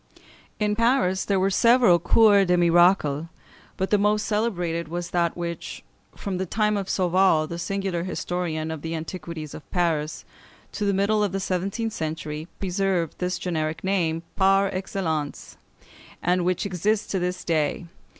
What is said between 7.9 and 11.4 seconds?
historian of the "Antiquities of Paris," to the middle of the